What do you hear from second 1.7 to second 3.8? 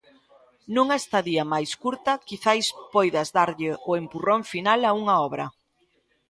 curta, quizais poidas darlle